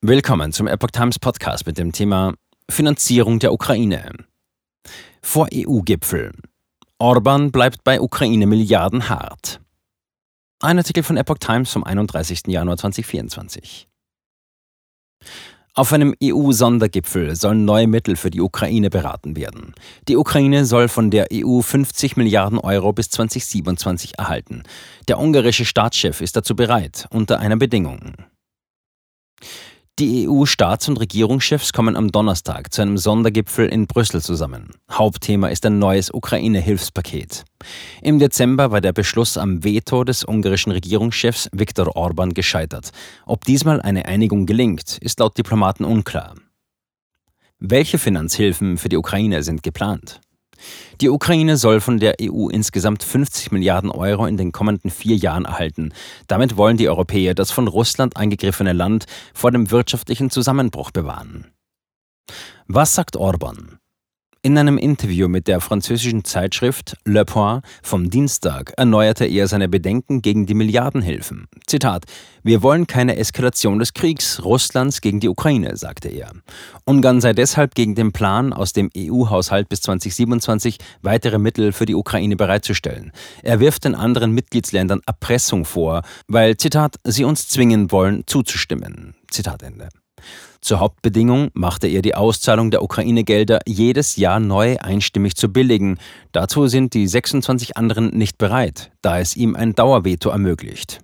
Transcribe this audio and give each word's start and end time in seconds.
Willkommen 0.00 0.52
zum 0.52 0.68
Epoch 0.68 0.92
Times 0.92 1.18
Podcast 1.18 1.66
mit 1.66 1.76
dem 1.76 1.90
Thema 1.90 2.32
Finanzierung 2.70 3.40
der 3.40 3.52
Ukraine. 3.52 4.12
Vor 5.22 5.48
EU-Gipfel. 5.52 6.34
Orban 6.98 7.50
bleibt 7.50 7.82
bei 7.82 8.00
Ukraine 8.00 8.46
Milliarden 8.46 9.08
hart. 9.08 9.60
Ein 10.60 10.78
Artikel 10.78 11.02
von 11.02 11.16
Epoch 11.16 11.38
Times 11.38 11.72
vom 11.72 11.82
31. 11.82 12.42
Januar 12.46 12.76
2024. 12.76 13.88
Auf 15.74 15.92
einem 15.92 16.14
EU-Sondergipfel 16.22 17.34
sollen 17.34 17.64
neue 17.64 17.88
Mittel 17.88 18.14
für 18.14 18.30
die 18.30 18.40
Ukraine 18.40 18.90
beraten 18.90 19.34
werden. 19.34 19.74
Die 20.06 20.16
Ukraine 20.16 20.64
soll 20.64 20.86
von 20.86 21.10
der 21.10 21.26
EU 21.32 21.60
50 21.60 22.16
Milliarden 22.16 22.60
Euro 22.60 22.92
bis 22.92 23.10
2027 23.10 24.16
erhalten. 24.16 24.62
Der 25.08 25.18
ungarische 25.18 25.64
Staatschef 25.64 26.20
ist 26.20 26.36
dazu 26.36 26.54
bereit, 26.54 27.08
unter 27.10 27.40
einer 27.40 27.56
Bedingung. 27.56 28.14
Die 29.98 30.28
EU-Staats- 30.28 30.88
und 30.88 31.00
Regierungschefs 31.00 31.72
kommen 31.72 31.96
am 31.96 32.12
Donnerstag 32.12 32.72
zu 32.72 32.82
einem 32.82 32.98
Sondergipfel 32.98 33.66
in 33.68 33.88
Brüssel 33.88 34.22
zusammen. 34.22 34.70
Hauptthema 34.88 35.48
ist 35.48 35.66
ein 35.66 35.80
neues 35.80 36.14
Ukraine-Hilfspaket. 36.14 37.44
Im 38.00 38.20
Dezember 38.20 38.70
war 38.70 38.80
der 38.80 38.92
Beschluss 38.92 39.36
am 39.36 39.64
Veto 39.64 40.04
des 40.04 40.22
ungarischen 40.22 40.70
Regierungschefs 40.70 41.48
Viktor 41.50 41.96
Orban 41.96 42.32
gescheitert. 42.32 42.90
Ob 43.26 43.44
diesmal 43.44 43.82
eine 43.82 44.06
Einigung 44.06 44.46
gelingt, 44.46 44.98
ist 44.98 45.18
laut 45.18 45.36
Diplomaten 45.36 45.84
unklar. 45.84 46.34
Welche 47.58 47.98
Finanzhilfen 47.98 48.76
für 48.76 48.88
die 48.88 48.98
Ukraine 48.98 49.42
sind 49.42 49.64
geplant? 49.64 50.20
Die 51.00 51.08
Ukraine 51.08 51.56
soll 51.56 51.80
von 51.80 51.98
der 51.98 52.16
EU 52.20 52.48
insgesamt 52.48 53.02
50 53.02 53.52
Milliarden 53.52 53.90
Euro 53.90 54.26
in 54.26 54.36
den 54.36 54.52
kommenden 54.52 54.90
vier 54.90 55.16
Jahren 55.16 55.44
erhalten. 55.44 55.92
Damit 56.26 56.56
wollen 56.56 56.76
die 56.76 56.88
Europäer 56.88 57.34
das 57.34 57.50
von 57.50 57.68
Russland 57.68 58.16
angegriffene 58.16 58.72
Land 58.72 59.06
vor 59.34 59.50
dem 59.50 59.70
wirtschaftlichen 59.70 60.30
Zusammenbruch 60.30 60.90
bewahren. 60.90 61.46
Was 62.66 62.94
sagt 62.94 63.16
Orban? 63.16 63.78
In 64.40 64.56
einem 64.56 64.78
Interview 64.78 65.26
mit 65.26 65.48
der 65.48 65.60
französischen 65.60 66.22
Zeitschrift 66.22 66.96
Le 67.04 67.24
Point 67.24 67.64
vom 67.82 68.08
Dienstag 68.08 68.72
erneuerte 68.76 69.24
er 69.26 69.48
seine 69.48 69.68
Bedenken 69.68 70.22
gegen 70.22 70.46
die 70.46 70.54
Milliardenhilfen. 70.54 71.48
Zitat: 71.66 72.04
Wir 72.44 72.62
wollen 72.62 72.86
keine 72.86 73.16
Eskalation 73.16 73.80
des 73.80 73.94
Kriegs 73.94 74.40
Russlands 74.44 75.00
gegen 75.00 75.18
die 75.18 75.28
Ukraine, 75.28 75.76
sagte 75.76 76.08
er. 76.08 76.30
Ungarn 76.84 77.20
sei 77.20 77.32
deshalb 77.32 77.74
gegen 77.74 77.96
den 77.96 78.12
Plan, 78.12 78.52
aus 78.52 78.72
dem 78.72 78.90
EU-Haushalt 78.96 79.68
bis 79.68 79.80
2027 79.80 80.78
weitere 81.02 81.38
Mittel 81.38 81.72
für 81.72 81.86
die 81.86 81.96
Ukraine 81.96 82.36
bereitzustellen. 82.36 83.10
Er 83.42 83.58
wirft 83.58 83.86
den 83.86 83.96
anderen 83.96 84.30
Mitgliedsländern 84.30 85.00
Erpressung 85.04 85.64
vor, 85.64 86.02
weil, 86.28 86.56
Zitat, 86.56 86.94
sie 87.02 87.24
uns 87.24 87.48
zwingen 87.48 87.90
wollen, 87.90 88.22
zuzustimmen. 88.28 89.16
Zitat 89.32 89.64
Ende. 89.64 89.88
Zur 90.60 90.80
Hauptbedingung 90.80 91.50
machte 91.54 91.86
er 91.86 92.02
die 92.02 92.14
Auszahlung 92.14 92.70
der 92.70 92.82
Ukraine-Gelder 92.82 93.60
jedes 93.66 94.16
Jahr 94.16 94.40
neu 94.40 94.76
einstimmig 94.78 95.36
zu 95.36 95.48
billigen. 95.48 95.98
Dazu 96.32 96.66
sind 96.66 96.94
die 96.94 97.06
26 97.06 97.76
anderen 97.76 98.10
nicht 98.16 98.38
bereit, 98.38 98.90
da 99.02 99.18
es 99.18 99.36
ihm 99.36 99.54
ein 99.54 99.74
Dauerveto 99.74 100.30
ermöglicht. 100.30 101.00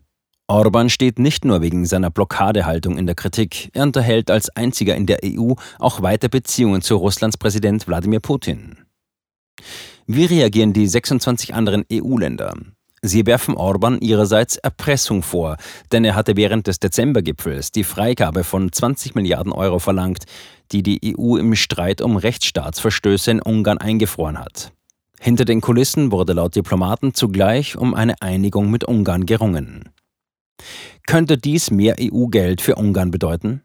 Orban 0.47 0.91
steht 0.91 1.19
nicht 1.19 1.45
nur 1.47 1.63
wegen 1.63 1.87
seiner 1.87 2.11
Blockadehaltung 2.11 2.99
in 2.99 3.07
der 3.07 3.15
Kritik, 3.15 3.71
er 3.73 3.85
unterhält 3.85 4.31
als 4.31 4.51
einziger 4.51 4.95
in 4.95 5.07
der 5.07 5.21
EU 5.25 5.55
auch 5.79 6.03
weiter 6.03 6.29
Beziehungen 6.29 6.83
zu 6.83 6.97
Russlands 6.97 7.39
Präsident 7.39 7.89
Wladimir 7.89 8.21
Putin. 8.21 8.77
Wie 10.07 10.27
reagieren 10.27 10.75
die 10.75 10.87
26 10.87 11.55
anderen 11.55 11.85
EU-Länder? 11.91 12.55
Sie 13.07 13.27
werfen 13.27 13.55
Orban 13.55 14.01
ihrerseits 14.01 14.57
Erpressung 14.57 15.23
vor, 15.23 15.59
denn 15.93 16.07
er 16.07 16.15
hatte 16.15 16.39
während 16.39 16.69
des 16.69 16.81
Dezembergipfels 16.81 17.71
die 17.71 17.85
Freigabe 17.85 18.45
von 18.45 18.73
20 18.73 19.15
Milliarden 19.15 19.53
Euro 19.53 19.79
verlangt, 19.79 20.25
die 20.73 20.83
die 20.83 21.15
EU 21.15 21.37
im 21.37 21.55
Streit 21.55 22.01
um 22.01 22.17
Rechtsstaatsverstöße 22.17 23.31
in 23.31 23.43
Ungarn 23.43 23.77
eingefroren 23.77 24.39
hat. 24.39 24.73
Hinter 25.21 25.45
den 25.45 25.61
Kulissen 25.61 26.13
wurde 26.13 26.33
laut 26.33 26.57
Diplomaten 26.57 27.13
zugleich 27.13 27.77
um 27.77 27.93
eine 27.93 28.15
Einigung 28.23 28.71
mit 28.71 28.85
Ungarn 28.85 29.27
gerungen. 29.27 29.91
Könnte 31.07 31.37
dies 31.37 31.71
mehr 31.71 31.97
EU-Geld 32.01 32.63
für 32.63 32.77
Ungarn 32.77 33.11
bedeuten? 33.11 33.64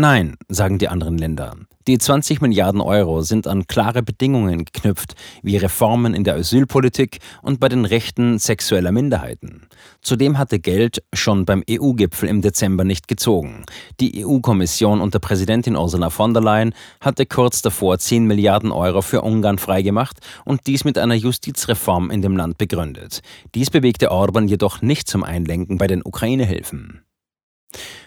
Nein, 0.00 0.36
sagen 0.48 0.78
die 0.78 0.86
anderen 0.86 1.18
Länder. 1.18 1.56
Die 1.88 1.98
20 1.98 2.40
Milliarden 2.40 2.80
Euro 2.80 3.22
sind 3.22 3.48
an 3.48 3.66
klare 3.66 4.00
Bedingungen 4.04 4.64
geknüpft, 4.64 5.16
wie 5.42 5.56
Reformen 5.56 6.14
in 6.14 6.22
der 6.22 6.36
Asylpolitik 6.36 7.18
und 7.42 7.58
bei 7.58 7.68
den 7.68 7.84
Rechten 7.84 8.38
sexueller 8.38 8.92
Minderheiten. 8.92 9.66
Zudem 10.00 10.38
hatte 10.38 10.60
Geld 10.60 11.02
schon 11.12 11.44
beim 11.46 11.64
EU-Gipfel 11.68 12.28
im 12.28 12.42
Dezember 12.42 12.84
nicht 12.84 13.08
gezogen. 13.08 13.64
Die 13.98 14.24
EU-Kommission 14.24 15.00
unter 15.00 15.18
Präsidentin 15.18 15.74
Ursula 15.74 16.10
von 16.10 16.32
der 16.32 16.44
Leyen 16.44 16.74
hatte 17.00 17.26
kurz 17.26 17.60
davor 17.60 17.98
10 17.98 18.24
Milliarden 18.24 18.70
Euro 18.70 19.02
für 19.02 19.22
Ungarn 19.22 19.58
freigemacht 19.58 20.20
und 20.44 20.68
dies 20.68 20.84
mit 20.84 20.96
einer 20.96 21.16
Justizreform 21.16 22.12
in 22.12 22.22
dem 22.22 22.36
Land 22.36 22.56
begründet. 22.56 23.20
Dies 23.56 23.70
bewegte 23.70 24.12
Orban 24.12 24.46
jedoch 24.46 24.80
nicht 24.80 25.08
zum 25.08 25.24
Einlenken 25.24 25.76
bei 25.76 25.88
den 25.88 26.02
Ukraine-Hilfen. 26.04 27.02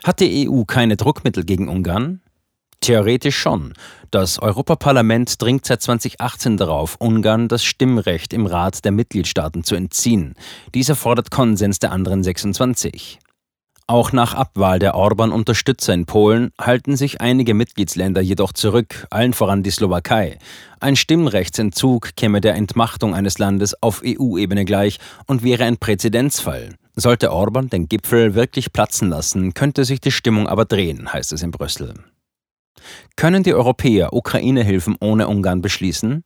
Hat 0.04 0.20
die 0.20 0.50
EU 0.50 0.64
keine 0.64 0.98
Druckmittel 0.98 1.44
gegen 1.44 1.68
Ungarn? 1.68 2.22
Theoretisch 2.82 3.38
schon. 3.38 3.74
Das 4.10 4.40
Europaparlament 4.40 5.40
dringt 5.40 5.66
seit 5.66 5.84
2018 5.84 6.58
darauf, 6.58 6.96
Ungarn 7.00 7.48
das 7.48 7.64
Stimmrecht 7.64 8.34
im 8.34 8.48
Rat 8.48 8.84
der 8.84 8.92
Mitgliedstaaten 8.92 9.64
zu 9.64 9.76
entziehen. 9.76 10.34
Dieser 10.74 10.96
fordert 10.96 11.30
Konsens 11.30 11.78
der 11.78 11.92
anderen 11.92 12.24
26. 12.24 13.20
Auch 13.86 14.12
nach 14.14 14.34
Abwahl 14.34 14.80
der 14.80 14.96
Orban-Unterstützer 14.96 15.94
in 15.94 16.06
Polen 16.06 16.52
halten 16.60 16.96
sich 16.96 17.22
einige 17.22 17.54
Mitgliedsländer 17.54 18.22
jedoch 18.22 18.54
zurück, 18.54 19.06
allen 19.10 19.34
voran 19.34 19.64
die 19.64 19.72
Slowakei. 19.72 20.40
Ein 20.80 20.96
Stimmrechtsentzug 20.96 22.16
käme 22.16 22.42
der 22.42 22.56
Entmachtung 22.56 23.14
eines 23.14 23.38
Landes 23.38 23.76
auf 23.84 24.02
EU-Ebene 24.04 24.66
gleich 24.66 24.98
und 25.28 25.44
wäre 25.44 25.66
ein 25.66 25.78
Präzedenzfall. 25.78 26.70
Sollte 26.96 27.32
Orban 27.32 27.70
den 27.70 27.88
Gipfel 27.88 28.36
wirklich 28.36 28.74
platzen 28.74 29.10
lassen, 29.10 29.54
könnte 29.54 29.86
sich 29.86 30.02
die 30.02 30.12
Stimmung 30.12 30.48
aber 30.48 30.66
drehen, 30.66 31.12
heißt 31.12 31.32
es 31.34 31.42
in 31.42 31.52
Brüssel. 31.52 31.94
Können 33.16 33.44
die 33.44 33.54
Europäer 33.54 34.14
Ukraine-Hilfen 34.14 34.98
ohne 35.00 35.28
Ungarn 35.28 35.62
beschließen? 35.62 36.24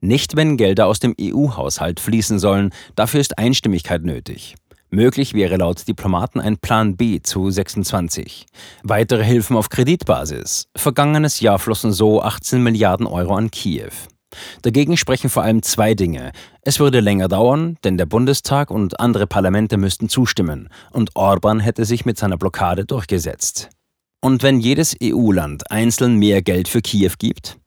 Nicht, 0.00 0.34
wenn 0.34 0.56
Gelder 0.56 0.86
aus 0.86 0.98
dem 0.98 1.14
EU-Haushalt 1.20 2.00
fließen 2.00 2.38
sollen, 2.38 2.70
dafür 2.96 3.20
ist 3.20 3.38
Einstimmigkeit 3.38 4.02
nötig. 4.02 4.56
Möglich 4.88 5.34
wäre 5.34 5.56
laut 5.56 5.86
Diplomaten 5.86 6.40
ein 6.40 6.56
Plan 6.56 6.96
B 6.96 7.20
zu 7.22 7.48
26. 7.48 8.46
Weitere 8.82 9.22
Hilfen 9.22 9.56
auf 9.56 9.68
Kreditbasis. 9.68 10.66
Vergangenes 10.76 11.38
Jahr 11.38 11.60
flossen 11.60 11.92
so 11.92 12.22
18 12.22 12.60
Milliarden 12.60 13.06
Euro 13.06 13.36
an 13.36 13.52
Kiew. 13.52 13.92
Dagegen 14.62 14.96
sprechen 14.96 15.30
vor 15.30 15.42
allem 15.42 15.62
zwei 15.62 15.94
Dinge. 15.94 16.32
Es 16.62 16.80
würde 16.80 17.00
länger 17.00 17.28
dauern, 17.28 17.76
denn 17.84 17.98
der 17.98 18.06
Bundestag 18.06 18.70
und 18.70 19.00
andere 19.00 19.26
Parlamente 19.26 19.76
müssten 19.76 20.08
zustimmen, 20.08 20.68
und 20.92 21.14
Orban 21.14 21.60
hätte 21.60 21.84
sich 21.84 22.04
mit 22.04 22.18
seiner 22.18 22.38
Blockade 22.38 22.84
durchgesetzt. 22.84 23.70
Und 24.20 24.42
wenn 24.42 24.60
jedes 24.60 24.96
EU-Land 25.02 25.70
einzeln 25.70 26.16
mehr 26.16 26.42
Geld 26.42 26.68
für 26.68 26.82
Kiew 26.82 27.12
gibt? 27.18 27.59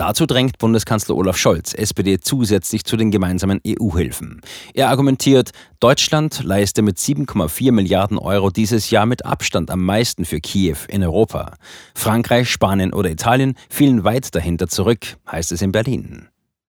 Dazu 0.00 0.24
drängt 0.24 0.56
Bundeskanzler 0.56 1.14
Olaf 1.14 1.36
Scholz, 1.36 1.74
SPD, 1.74 2.18
zusätzlich 2.18 2.84
zu 2.84 2.96
den 2.96 3.10
gemeinsamen 3.10 3.60
EU-Hilfen. 3.66 4.40
Er 4.72 4.88
argumentiert, 4.88 5.50
Deutschland 5.78 6.42
leiste 6.42 6.80
mit 6.80 6.96
7,4 6.96 7.70
Milliarden 7.70 8.16
Euro 8.16 8.48
dieses 8.48 8.88
Jahr 8.88 9.04
mit 9.04 9.26
Abstand 9.26 9.70
am 9.70 9.84
meisten 9.84 10.24
für 10.24 10.40
Kiew 10.40 10.78
in 10.88 11.04
Europa. 11.04 11.52
Frankreich, 11.94 12.48
Spanien 12.48 12.94
oder 12.94 13.10
Italien 13.10 13.56
fielen 13.68 14.02
weit 14.02 14.34
dahinter 14.34 14.68
zurück, 14.68 15.18
heißt 15.30 15.52
es 15.52 15.60
in 15.60 15.70
Berlin. 15.70 16.28